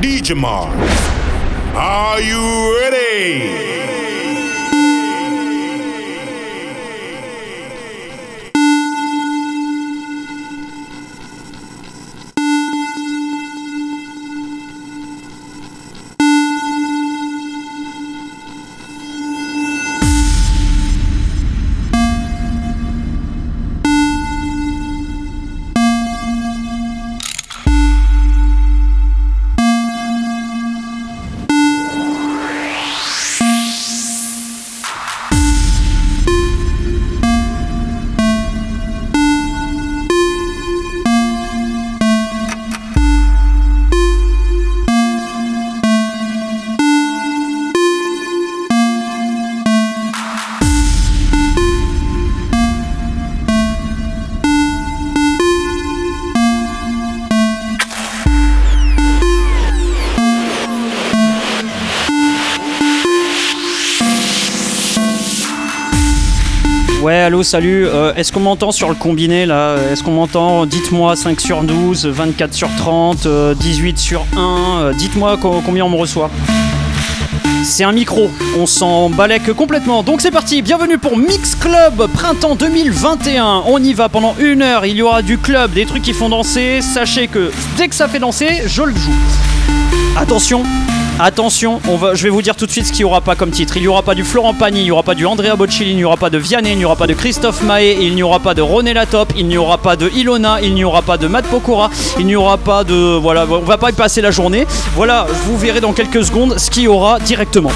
[0.00, 0.74] DJ Mars.
[1.76, 3.79] Are you ready?
[67.42, 67.86] Salut.
[67.86, 72.06] Euh, est-ce qu'on m'entend sur le combiné là Est-ce qu'on m'entend Dites-moi 5 sur 12,
[72.06, 73.26] 24 sur 30,
[73.58, 74.80] 18 euh, sur 1.
[74.82, 76.30] Euh, dites-moi combien on me reçoit.
[77.62, 80.02] C'est un micro, on s'en balèque complètement.
[80.02, 83.64] Donc c'est parti, bienvenue pour Mix Club Printemps 2021.
[83.66, 86.30] On y va pendant une heure, il y aura du club, des trucs qui font
[86.30, 86.80] danser.
[86.80, 89.12] Sachez que dès que ça fait danser, je le joue.
[90.16, 90.62] Attention,
[91.22, 91.82] Attention,
[92.14, 93.76] je vais vous dire tout de suite ce qu'il n'y aura pas comme titre.
[93.76, 95.96] Il n'y aura pas du Florent Pagny, il n'y aura pas du Andrea Bocelli, il
[95.96, 98.38] n'y aura pas de Vianney, il n'y aura pas de Christophe Mahé, il n'y aura
[98.38, 101.26] pas de René Latop, il n'y aura pas de Ilona, il n'y aura pas de
[101.26, 103.18] Matt Pokora, il n'y aura pas de.
[103.18, 104.66] Voilà, on va pas y passer la journée.
[104.94, 107.72] Voilà, vous verrez dans quelques secondes ce qu'il y aura directement.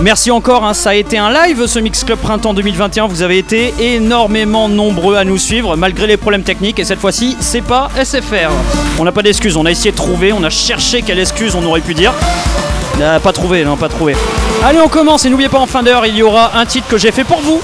[0.00, 0.74] Merci encore, hein.
[0.74, 3.08] ça a été un live ce Mix Club Printemps 2021.
[3.08, 6.78] Vous avez été énormément nombreux à nous suivre malgré les problèmes techniques.
[6.78, 8.52] Et cette fois-ci, c'est pas SFR.
[9.00, 11.64] On n'a pas d'excuses, on a essayé de trouver, on a cherché quelle excuse on
[11.64, 12.12] aurait pu dire.
[13.02, 14.16] Ah, pas trouvé, non, pas trouvé.
[14.64, 16.98] Allez, on commence et n'oubliez pas en fin d'heure, il y aura un titre que
[16.98, 17.60] j'ai fait pour vous.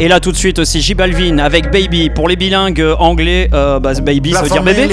[0.00, 3.50] Et là tout de suite aussi J Balvin avec Baby pour les bilingues anglais.
[3.52, 4.88] Euh, bah, baby ça veut dire bébé.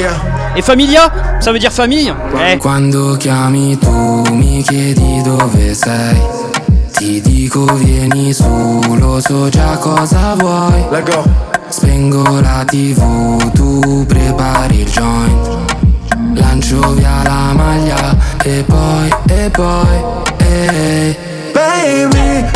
[0.56, 2.12] Et Familia ça veut dire famille.
[2.52, 2.58] Eh.
[2.58, 6.18] Quando chiami tu mi chiedi dove sei.
[6.92, 10.86] Ti dico vieni su, lo so già cosa vuoi.
[11.70, 13.02] Spengo la tv,
[13.54, 15.55] tu prepari il joint.
[16.36, 20.04] Lancio via la maglia e poi, e poi,
[20.38, 21.18] e
[21.54, 22.55] Baby, baby,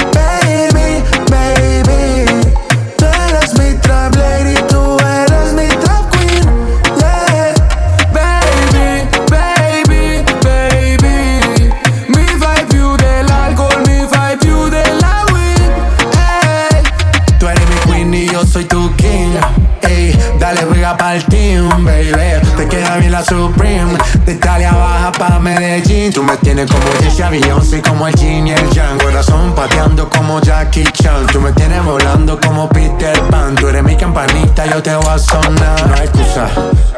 [23.30, 23.96] Supreme.
[24.26, 26.12] De Italia baja pa' Medellín.
[26.12, 28.98] Tú me tienes como Jesse Beyoncé Como el Jin y el Yang.
[29.00, 31.28] Corazón pateando como Jackie Chan.
[31.28, 33.56] Tú me tienes volando como Peter Pan.
[33.56, 35.88] Tú eres mi campanita, yo te voy a sonar.
[35.88, 36.50] No hay excusa,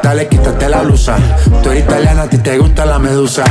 [0.02, 1.16] dale quítate la blusa.
[1.62, 3.44] Tú eres italiana, a ti te gusta la medusa.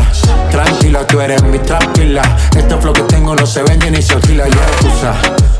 [0.49, 2.23] Tranquila, tú eres mi tranquila.
[2.55, 5.13] Este flow que tengo no se vende ni se alquila Y excusa,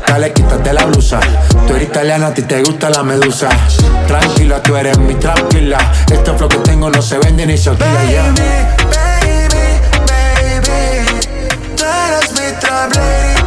[0.06, 1.20] dale quítate la blusa.
[1.66, 3.48] Tú eres italiana, a ti te gusta la medusa.
[4.06, 5.78] Tranquila, tú eres mi tranquila.
[6.10, 8.32] Este flow que tengo no se vende ni se alquila Baby,
[8.92, 9.66] baby,
[10.06, 11.20] baby
[11.76, 13.41] Tú eres mi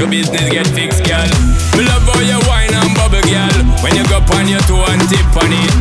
[0.00, 1.28] your business get fixed, girl.
[1.76, 3.58] We love all you wine and bubble, girl.
[3.84, 5.72] When you go on your toe and tip on it.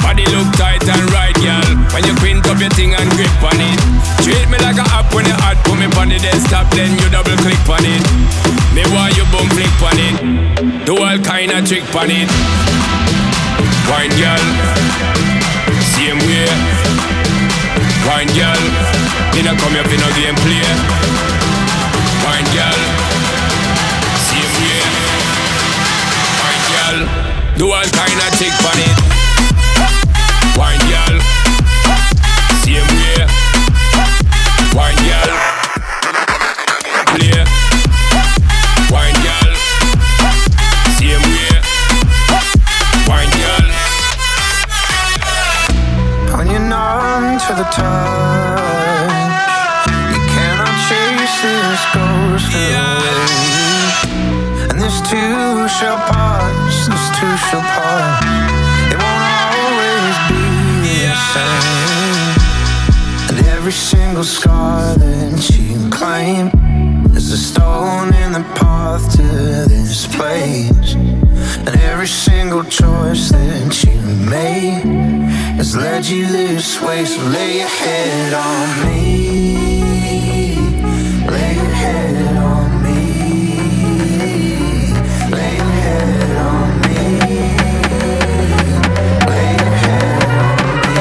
[0.00, 1.76] Body look tight and right, girl.
[1.92, 3.76] When you print up your thing and grip on it.
[4.24, 7.06] Treat me like a app when you hot, put me on the desktop, then you
[7.12, 8.00] double click on it.
[8.72, 10.16] Me want you boom click on it.
[10.88, 12.55] Do all kind of trick on it.
[70.16, 70.94] place.
[71.66, 74.82] And every single choice that you made
[75.58, 77.04] has led you this way.
[77.04, 80.56] So lay your head on me.
[81.34, 83.00] Lay your head on me.
[85.36, 86.98] Lay your head on me.
[89.30, 91.00] Lay your head on me.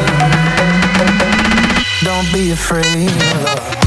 [2.03, 3.84] Don't be afraid of love.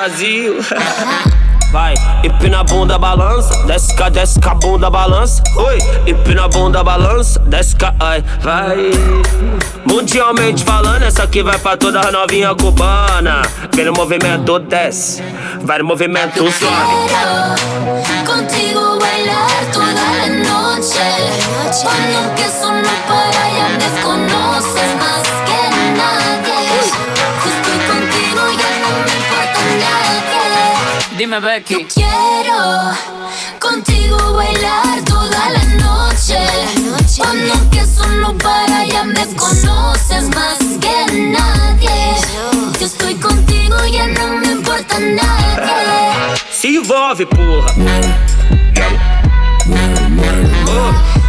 [0.00, 0.54] Brasil.
[1.70, 3.54] Vai, empina a bunda, balança.
[3.66, 5.42] Desce cá, desce bunda, balança.
[5.54, 7.38] Oi, empina a bunda, balança.
[7.40, 8.90] Desce cá, ai, vai.
[9.84, 13.42] Mundialmente falando, essa aqui vai pra toda novinha cubana.
[13.74, 15.22] Vem no movimento, desce.
[15.60, 16.74] Vai no movimento, sobe.
[18.26, 20.98] Contigo bailar toda la noche.
[21.82, 25.39] Cuando que solo para ya desconoces más
[31.20, 31.84] Dime, Becky.
[31.84, 32.96] quiero
[33.58, 36.38] contigo bailar toda la noche.
[37.18, 42.14] Cuando que solo para ya me desconoces más que nadie.
[42.80, 46.40] Yo estoy contigo, ya no me importa nadie.
[46.50, 47.74] Se envolve, porra.
[50.68, 51.20] Oh.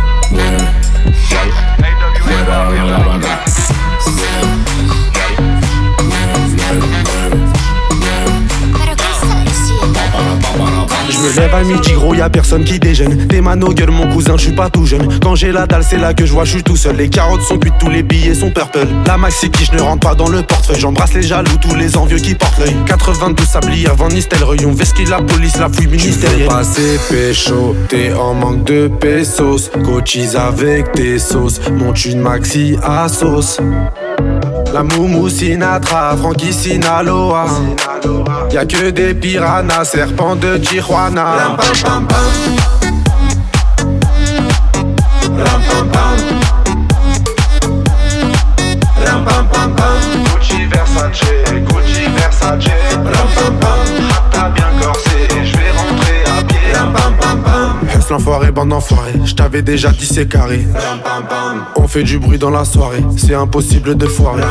[11.21, 13.27] Je me lève à midi, gros, y'a personne qui déjeune.
[13.27, 15.19] T'es ma gueule, mon cousin, je suis pas tout jeune.
[15.19, 16.95] Quand j'ai la dalle, c'est là que je vois, je suis tout seul.
[16.95, 18.87] Les carottes sont cuites, tous les billets sont purple.
[19.05, 20.79] La maxi qui je ne rentre pas dans le portefeuille.
[20.79, 22.75] J'embrasse les jaloux, tous les envieux qui portent l'œil.
[22.87, 26.47] 82 sabliers avant Nistelrooy, on vesquille la police, la fouille ministérielle.
[26.47, 29.69] Tu passer pécho, t'es en manque de pesos.
[29.85, 33.59] Cochise avec tes sauces, monte une maxi à sauce.
[34.73, 37.45] La Moumou Sinatra, Frankie Sinaloa.
[38.51, 41.35] Y'a que des piranhas, serpents de Tijuana.
[41.35, 41.57] Ram
[42.07, 42.17] pam.
[49.05, 49.25] Ram.
[50.31, 52.71] Gucci Versace, Gucci Versace.
[52.93, 53.79] Ram pam pam.
[54.31, 55.10] T'as bien corsé,
[58.11, 59.13] l'enfoiré, bande d'enfoirés.
[59.25, 60.67] J't'avais déjà dit c'est carré.
[61.77, 64.43] On fait du bruit dans la soirée, c'est impossible de foirer.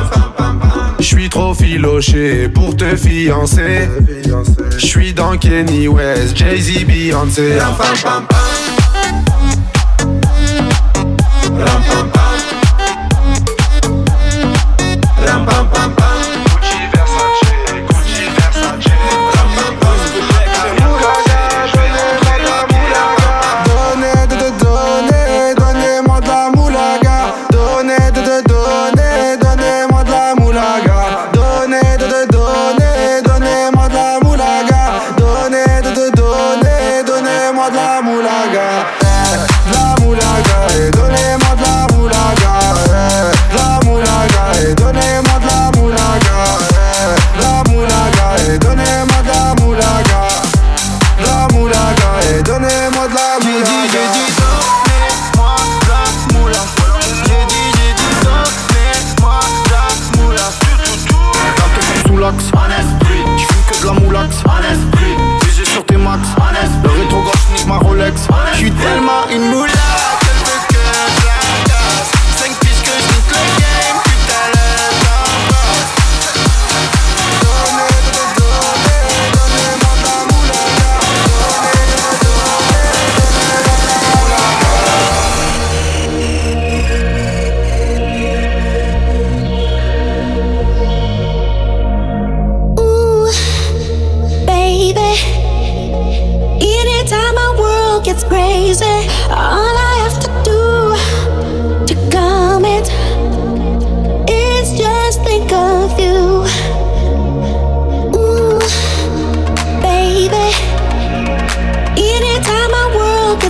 [0.99, 3.89] Je suis trop filoché pour te fiancer.
[4.77, 7.59] Je suis dans Kenny West, Jay-Z, Beyoncé.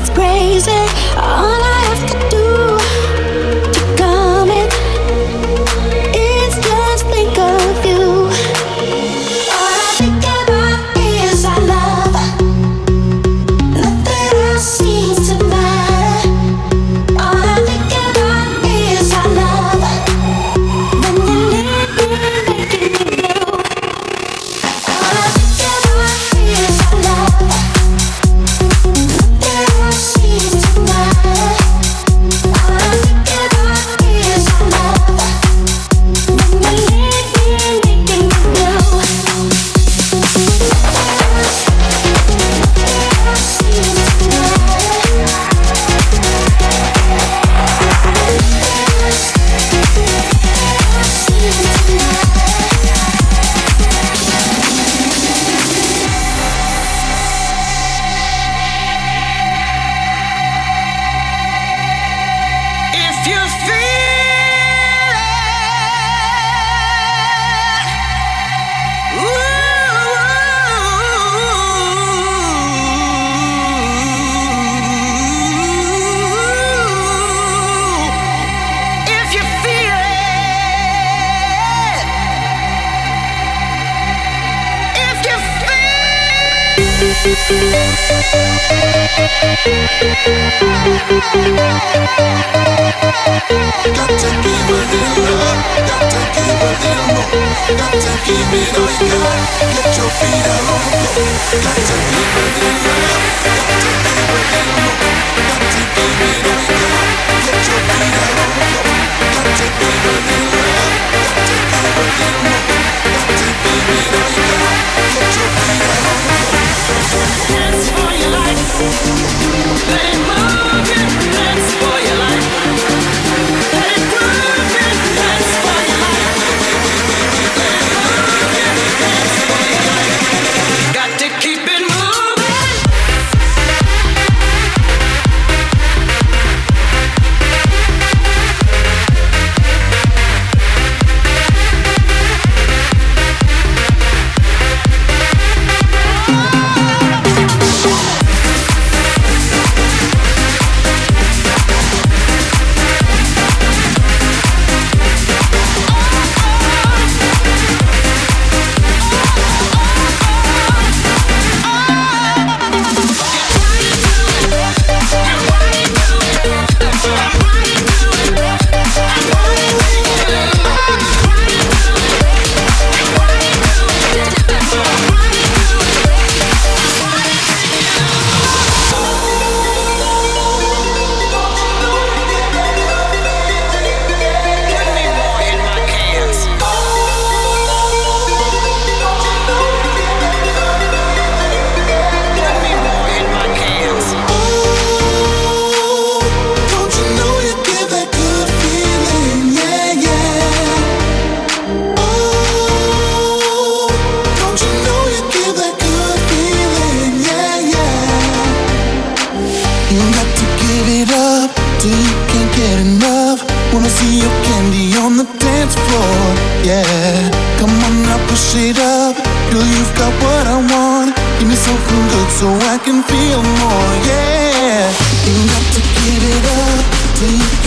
[0.00, 0.70] it's crazy.
[1.16, 2.29] All I have to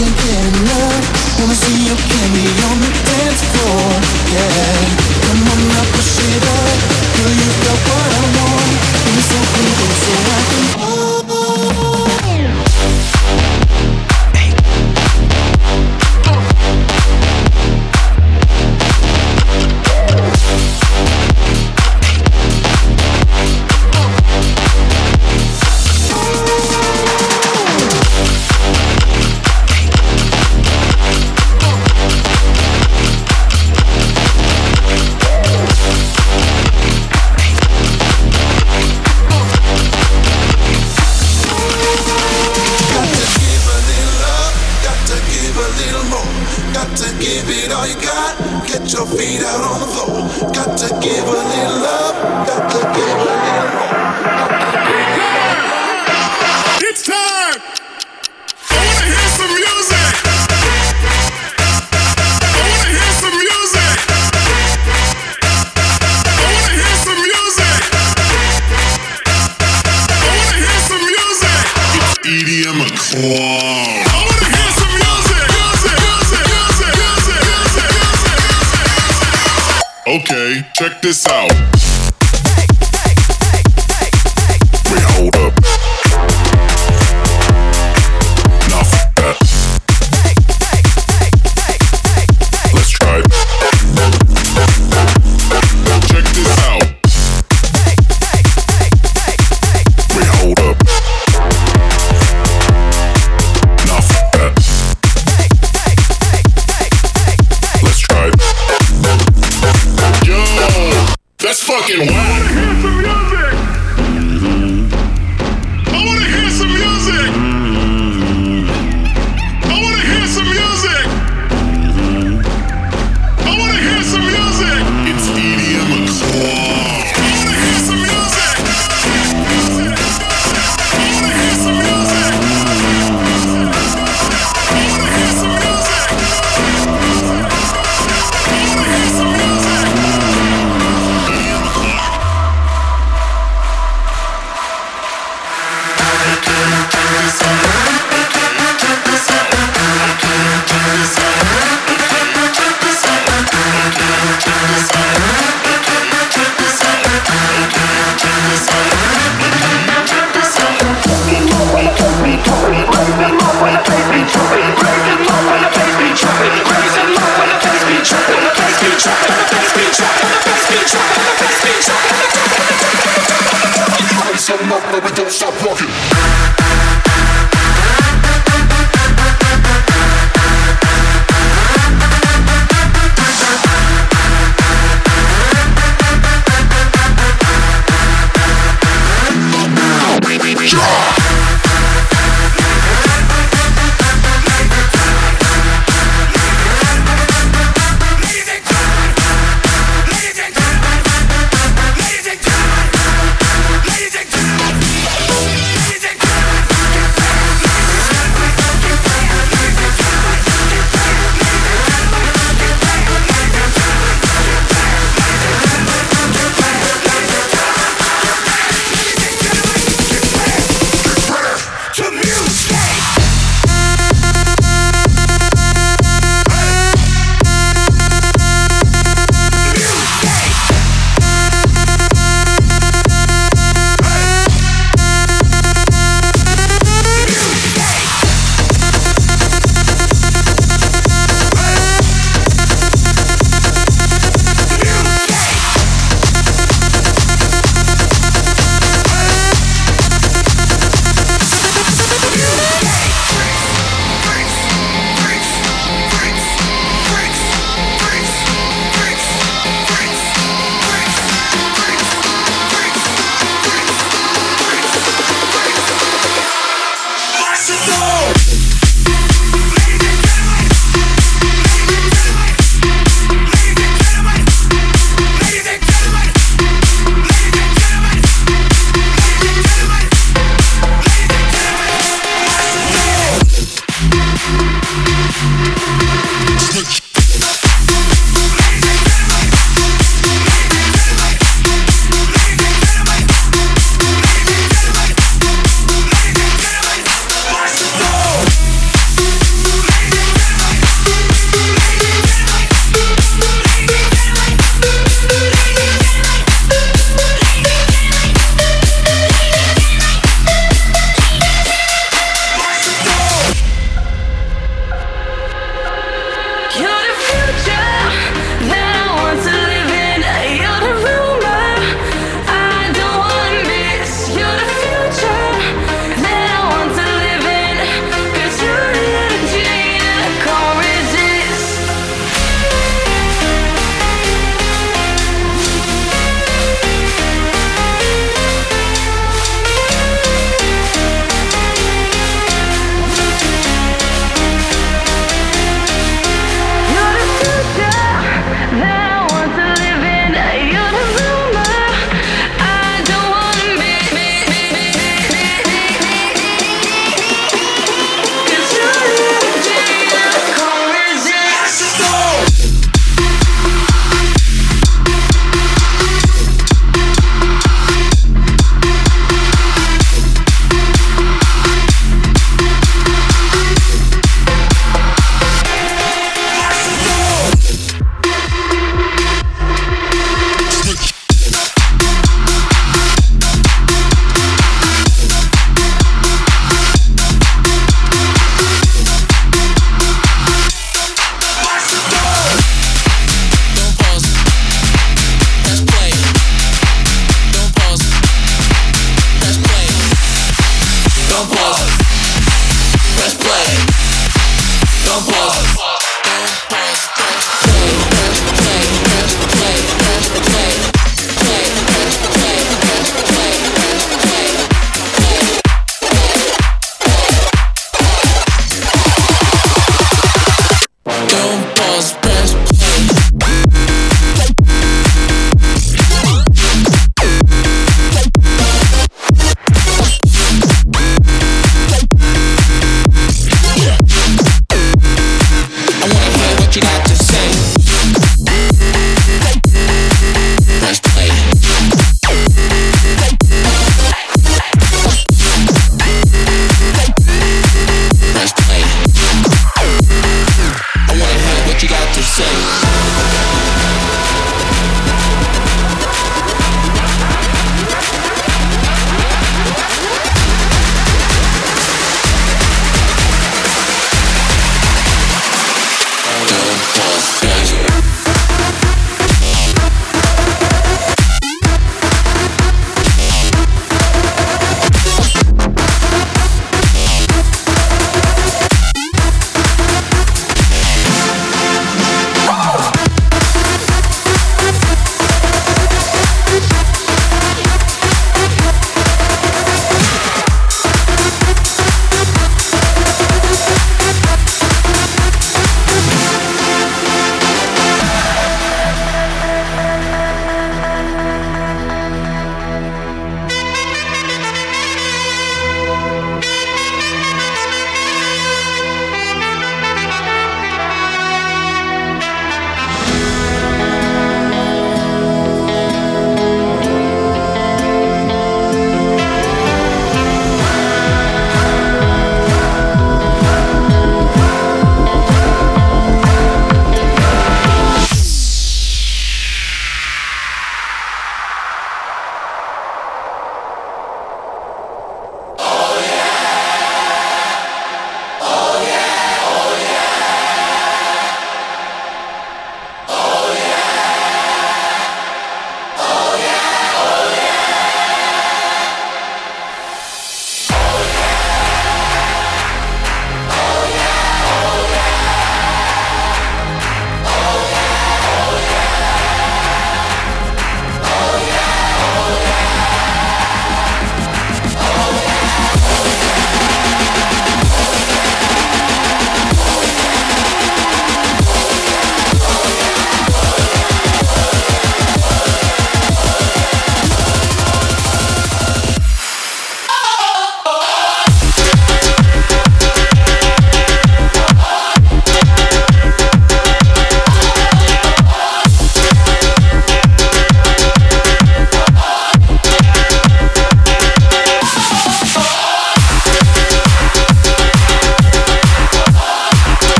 [0.00, 1.38] Can't get enough.
[1.38, 4.00] Wanna see you candy on the dance floor,
[4.32, 4.79] yeah.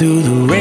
[0.00, 0.59] Through the rain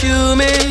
[0.00, 0.67] human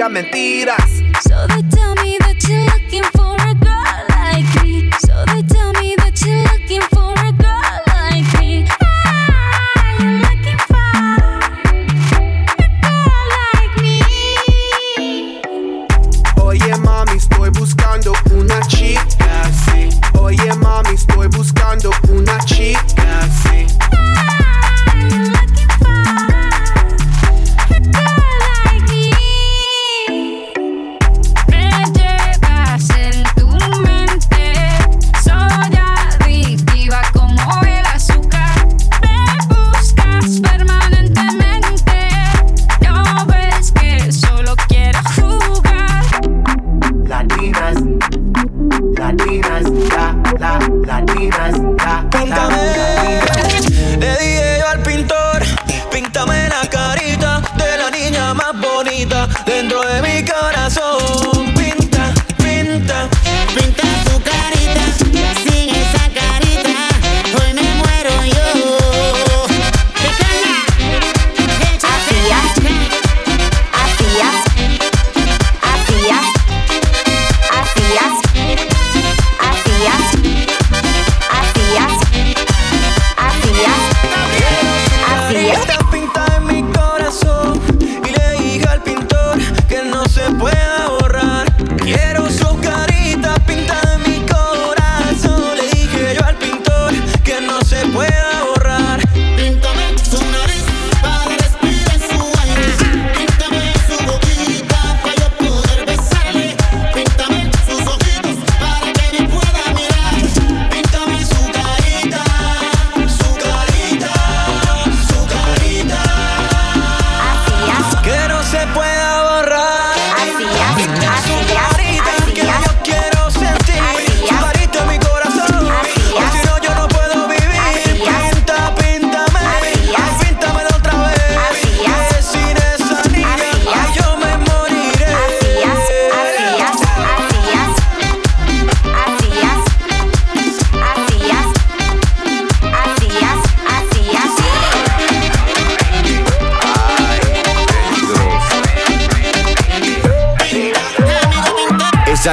[0.00, 1.02] digan mentiras.
[1.20, 2.19] So they tell me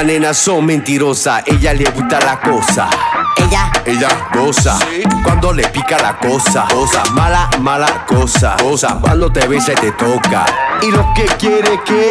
[0.08, 2.88] nena son mentirosas, ella le gusta la cosa.
[3.36, 4.78] Ella, ella goza
[5.22, 6.66] cuando le pica la cosa.
[6.70, 8.56] Cosa mala, mala cosa.
[8.56, 10.46] Cosa cuando te besa y te toca.
[10.80, 12.10] Y lo que quiere que,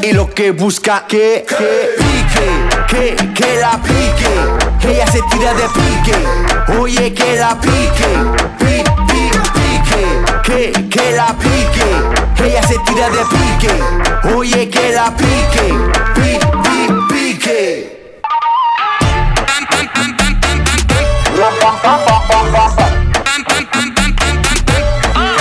[0.00, 2.56] y lo que busca que, que pique,
[2.88, 4.88] que, que la pique.
[4.88, 6.78] Ella se tira de pique.
[6.80, 8.10] Oye, que la pique.
[8.58, 12.46] Pi, pi, pique, que, que la pique.
[12.46, 14.34] Ella se tira de pique.
[14.34, 15.74] Oye, que la pique.
[16.14, 16.65] Pi,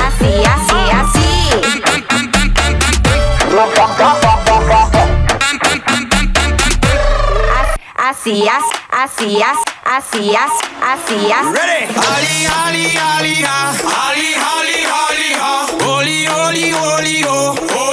[0.05, 1.25] Así, así, así.
[7.97, 9.41] Así, así, así,
[9.83, 11.53] así, así, así.
[11.55, 11.89] Ready?
[12.05, 15.29] Ali, ali, ali, ali, ali, ali, ali,
[15.87, 17.84] oli, oli, oli, oh.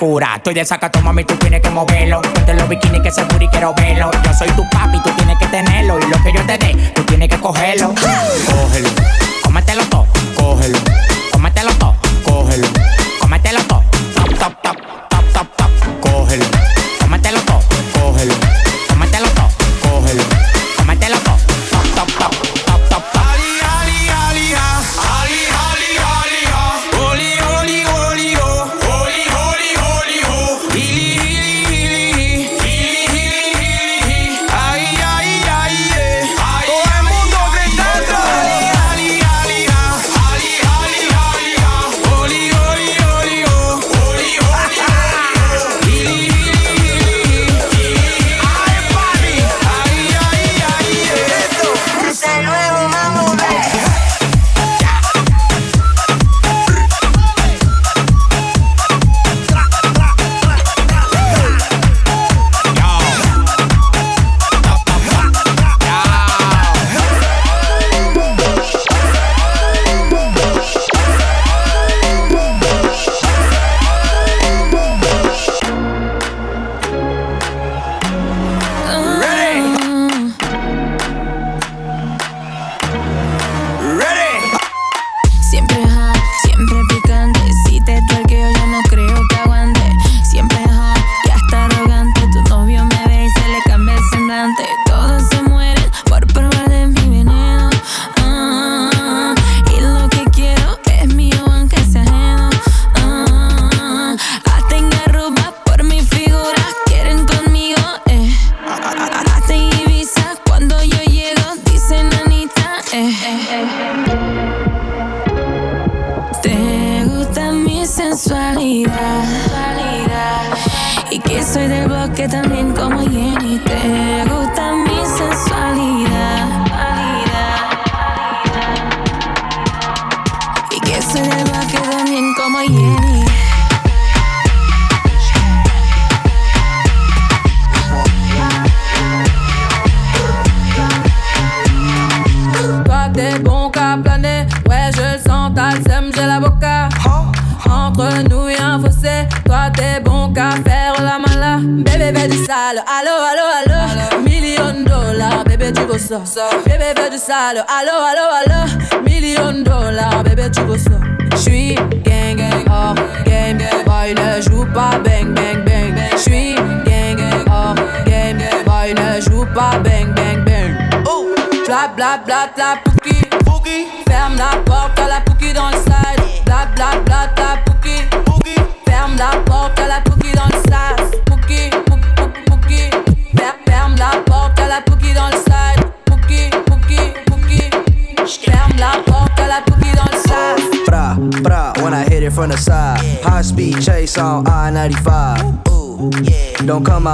[0.00, 2.22] Estoy de sacato, mami, tú tienes que moverlo.
[2.22, 4.12] Ponte los bikinis que seguro y quiero verlo.
[4.24, 5.98] Yo soy tu papi, tú tienes que tenerlo.
[5.98, 7.88] Y lo que yo te dé, tú tienes que cogerlo.
[7.88, 8.88] Cógelo,
[9.42, 10.78] cómetelo todo, cógelo.
[11.32, 12.68] Cómetelo todo, cógelo.
[13.20, 13.82] Cómetelo todo,
[14.14, 14.87] top, top, top.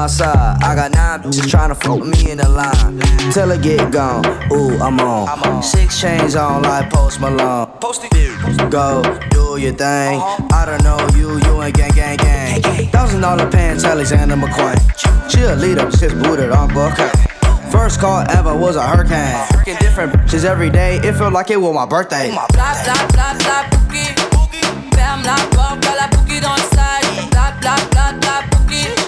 [0.04, 0.62] Outside.
[0.62, 3.00] I got nine bitches trying to fuck me in the line.
[3.32, 4.22] Till it get gone.
[4.52, 5.26] Ooh, I'm on.
[5.26, 5.62] I'm on.
[5.62, 7.70] Six chains on like Post Malone.
[8.68, 9.00] Go,
[9.30, 10.20] do your thing.
[10.20, 10.48] Uh-huh.
[10.52, 12.60] I don't know you, you ain't gang, gang, gang.
[12.88, 14.76] Thousand dollar pants, Alexander McQueen.
[15.32, 16.92] Cheerleader, six booted on book.
[17.72, 19.32] First call ever was a hurricane.
[19.56, 20.96] Freaking different bitches every day.
[20.98, 22.28] It felt like it was my birthday.
[22.28, 24.04] Bla bla bla bla pouki
[24.94, 29.03] Ferme la porte à la pouki dans le side Bla bla bla bla pouki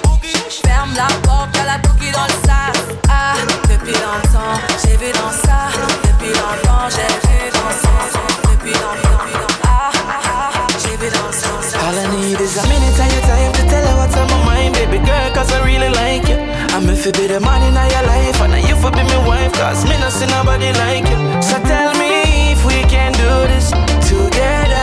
[0.64, 3.34] Ferme la porte à la pouki dans le side Ah,
[3.68, 5.68] depuis longtemps, j'ai vu dans ça
[6.04, 9.24] Depuis longtemps, j'ai vu dans ça Depuis longtemps,
[9.64, 10.50] ah, ah,
[10.82, 11.48] j'ai vu dans ça
[11.86, 14.44] All I need is a minute of your time to tell her what's on my
[14.44, 16.38] mind, baby girl, cause I really like you.
[16.74, 19.84] I'm if be the man in your life, and you for be my wife, cause
[19.84, 21.42] me not see nobody like you.
[21.42, 23.70] So tell me if we can do this
[24.09, 24.75] together.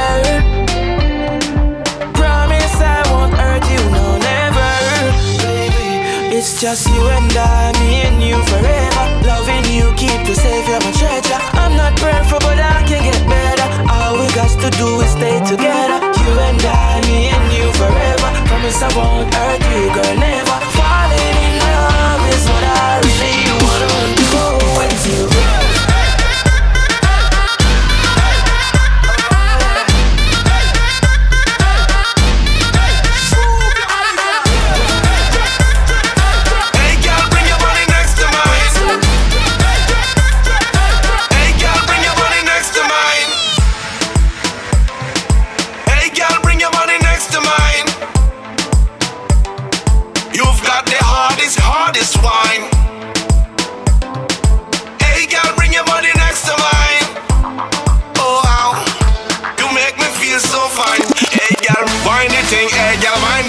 [6.44, 9.06] It's just you and I, me and you forever.
[9.26, 11.40] Loving you, keep you safe, you're my treasure.
[11.56, 13.64] I'm not perfect, but I can get better.
[13.88, 16.04] All we got to do is stay together.
[16.04, 18.30] You and I, me and you forever.
[18.52, 20.63] Promise I won't hurt you, girl, never.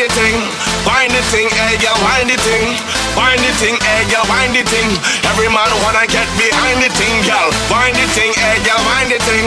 [0.04, 2.76] The thing, eh, wind the thing, hey girl, wind the thing,
[3.16, 4.90] wind the thing, hey girl, wind the thing.
[5.24, 7.48] Every man wanna get behind the thing, girl.
[7.72, 9.46] Wind the thing, eh, hey girl, wind the thing,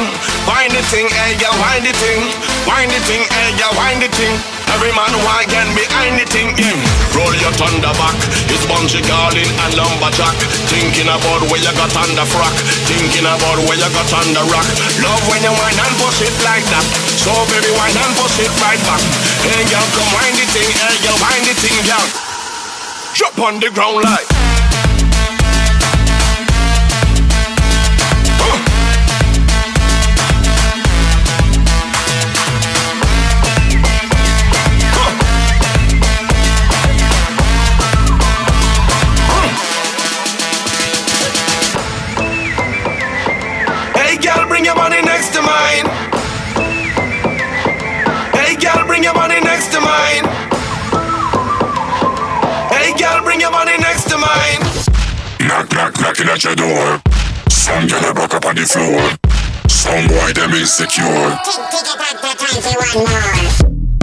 [0.50, 2.22] wind the thing, eh, hey girl, wind the thing,
[2.66, 4.57] wind the thing, hey girl, wind the thing.
[4.74, 6.26] Every man want get behind the
[6.60, 6.76] yeah.
[7.16, 8.18] Roll your thunder back,
[8.52, 10.36] it's Bungie Garlin and Lumberjack.
[10.68, 12.56] Thinking about where you got under frack,
[12.86, 14.68] thinking about where you got under rock.
[15.00, 16.86] Love when you whine and push it like that.
[17.16, 19.02] So baby, whine and push it right back.
[19.46, 22.08] Hey girl, come wind the thing, hey girl, wind the thing, girl.
[23.16, 24.57] Drop on the ground like.
[48.34, 50.26] Hey girl, bring your money next to mine.
[52.70, 54.62] Hey girl, bring your money next to mine.
[55.48, 57.02] Knock, knock, knocking at your door.
[57.50, 59.00] Some girl broke up on the floor.
[59.70, 61.06] Some boy them insecure.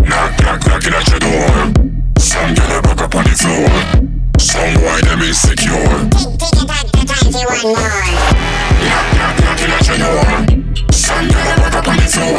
[0.08, 1.72] Knock, knock, knocking at your door.
[2.18, 4.13] Some girl broke up on the floor.
[4.38, 5.70] So why them insecure?
[6.38, 7.74] Think about the times you want more.
[8.84, 10.92] Knock, knock, knocking at.
[10.92, 12.38] Some gotta work up on the floor.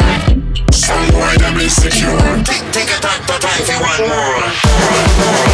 [0.71, 2.17] So why them insecure?
[2.71, 5.45] Think about the times you want more.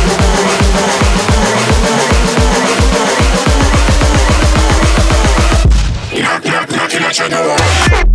[6.22, 8.11] Knock, knock, knocking at your door.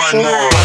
[0.00, 0.59] one more.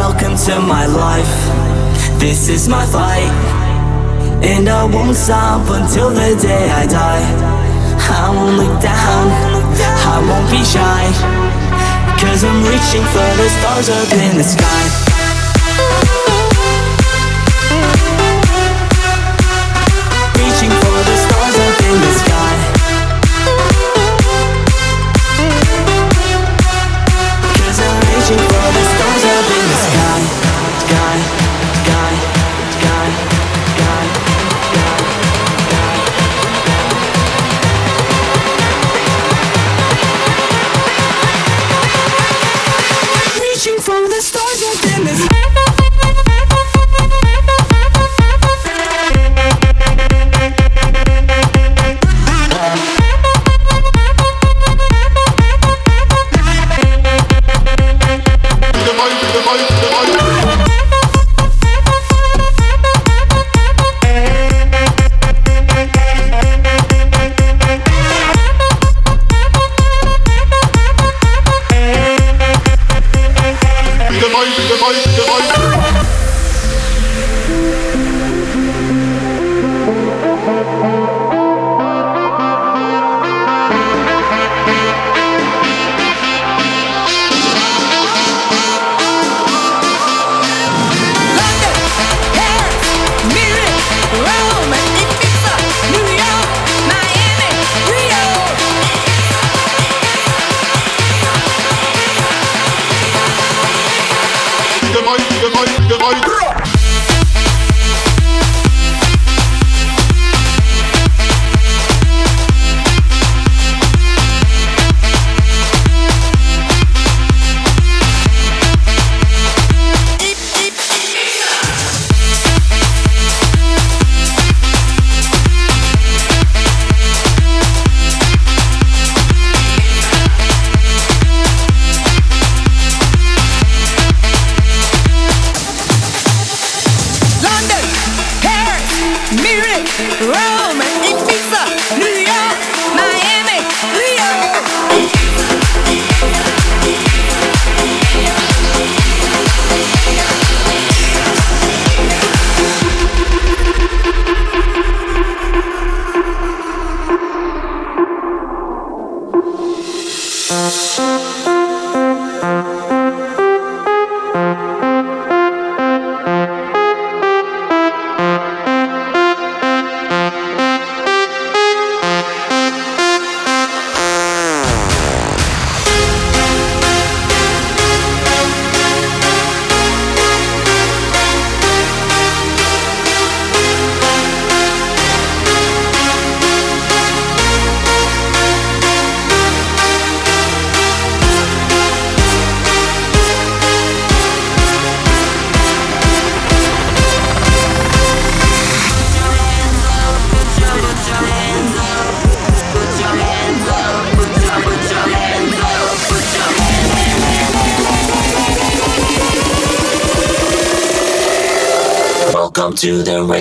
[0.00, 1.28] Welcome to my life.
[2.18, 3.30] This is my fight.
[4.42, 7.26] And I won't stop until the day I die.
[8.08, 9.26] I won't look down.
[10.14, 11.04] I won't be shy.
[12.18, 14.99] Cause I'm reaching for the stars up in the sky.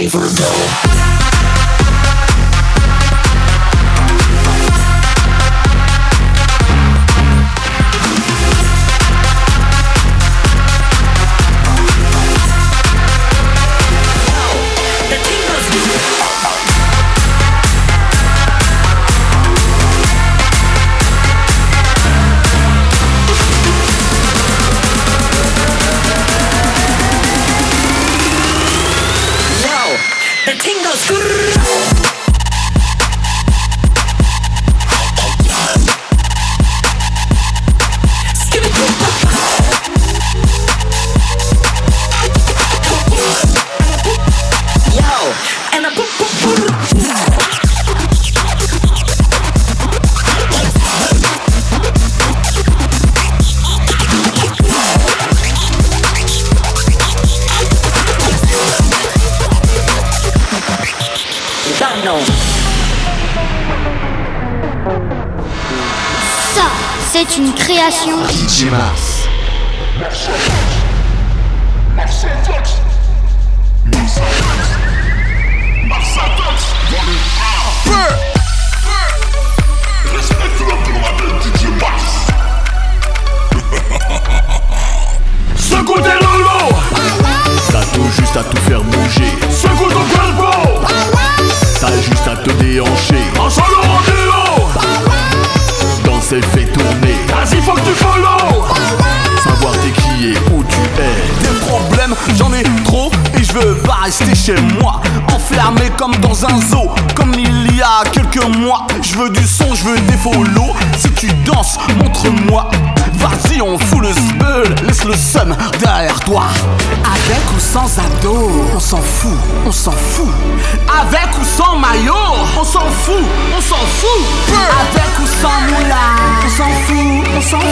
[0.07, 0.58] flavor bill.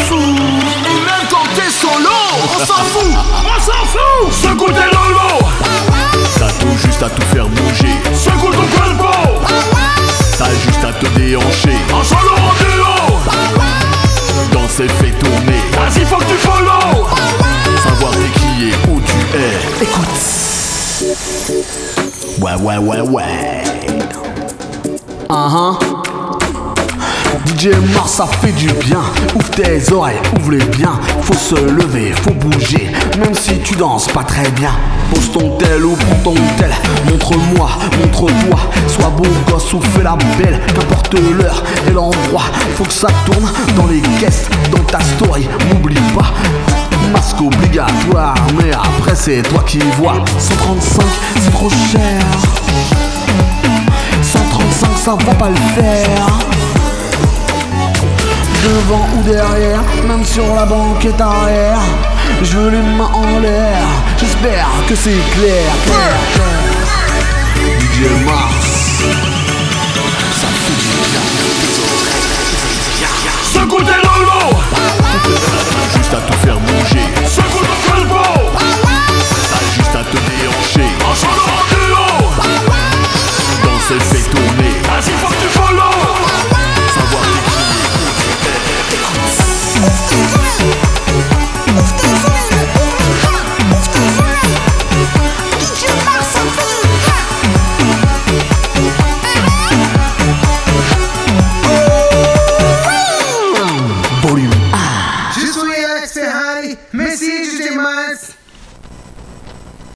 [0.07, 0.91] Fout, on s'en fout.
[0.91, 4.31] Ou même quand t'es solo, on s'en fout, on s'en fout.
[4.31, 5.45] Secoue tes lolos
[6.37, 9.11] T'as tout juste à tout faire bouger Secoue ton cuerpo
[10.37, 12.93] T'as juste à te déhancher En solo en duo
[14.51, 17.07] Danser fait tourner Vas-y faut que tu follow
[17.83, 20.15] Savoir t'es qui et où tu es Écoute.
[22.39, 23.63] Ouais, ouais, ouais, ouais.
[25.29, 26.06] Uh-huh.
[27.47, 28.99] DJ Mars, ça fait du bien.
[29.35, 30.99] Ouvre tes oreilles, ouvre-les bien.
[31.21, 32.91] Faut se lever, faut bouger.
[33.19, 34.71] Même si tu danses pas très bien.
[35.13, 36.71] Pose ton tel ou prends ton tel.
[37.09, 37.69] Montre-moi,
[37.99, 38.59] montre-toi.
[38.87, 40.59] Sois beau gosse ou fais la belle.
[40.75, 42.43] Qu'importe l'heure et l'endroit.
[42.75, 45.47] Faut que ça tourne dans les caisses, dans ta story.
[45.69, 46.33] N'oublie pas.
[47.13, 50.25] Masque obligatoire, mais après c'est toi qui vois.
[50.37, 51.05] 135,
[51.41, 52.21] c'est trop cher.
[54.21, 56.56] 135, ça va pas le faire.
[58.63, 61.79] Devant ou derrière, même sur la banquette arrière.
[62.41, 63.83] Je veux les mains en l'air,
[64.17, 66.17] j'espère que c'est clair, clair.
[67.79, 68.67] DJ Mars.
[73.53, 73.61] Ça
[75.95, 76.57] Juste à faire
[79.75, 80.89] juste à te déhancher.
[81.05, 81.81] En chantant du
[83.63, 83.79] Dans